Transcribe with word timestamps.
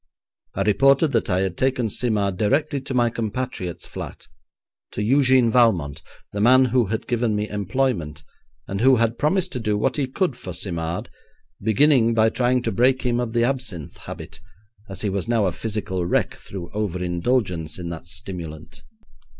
I 0.55 0.63
reported 0.63 1.09
that 1.09 1.29
I 1.29 1.41
had 1.41 1.55
taken 1.55 1.87
Simard 1.87 2.35
directly 2.35 2.81
to 2.81 2.93
my 2.95 3.11
compatriot's 3.11 3.85
flat; 3.85 4.27
to 4.93 5.01
Eugène 5.03 5.51
Valmont, 5.51 6.01
the 6.33 6.41
man 6.41 6.65
who 6.65 6.87
had 6.87 7.05
given 7.05 7.35
me 7.35 7.47
employment, 7.47 8.23
and 8.67 8.81
who 8.81 8.95
had 8.95 9.19
promised 9.19 9.51
to 9.51 9.59
do 9.59 9.77
what 9.77 9.97
he 9.97 10.07
could 10.07 10.35
for 10.35 10.53
Simard, 10.53 11.11
beginning 11.61 12.15
by 12.15 12.29
trying 12.29 12.63
to 12.63 12.71
break 12.71 13.03
him 13.03 13.19
of 13.19 13.33
the 13.33 13.43
absinthe 13.43 13.97
habit, 13.97 14.41
as 14.89 15.01
he 15.01 15.09
was 15.11 15.27
now 15.27 15.45
a 15.45 15.51
physical 15.51 16.03
wreck 16.03 16.33
through 16.33 16.71
over 16.71 16.97
indulgence 17.03 17.77
in 17.77 17.89
that 17.89 18.07
stimulant. 18.07 18.81